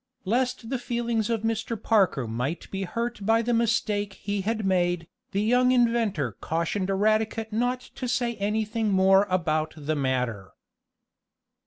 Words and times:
Lest 0.25 0.71
the 0.71 0.79
feelings 0.79 1.29
of 1.29 1.43
Mr. 1.43 1.79
Parker 1.79 2.27
might 2.27 2.71
be 2.71 2.85
hurt 2.85 3.23
by 3.23 3.43
the 3.43 3.53
mistake 3.53 4.13
he 4.13 4.41
had 4.41 4.65
made, 4.65 5.07
the 5.29 5.43
young 5.43 5.71
inventor 5.71 6.31
cautioned 6.41 6.89
Eradicate 6.89 7.53
not 7.53 7.81
to 7.81 8.07
say 8.07 8.33
anything 8.37 8.89
more 8.91 9.27
about 9.29 9.75
the 9.77 9.95
matter. 9.95 10.53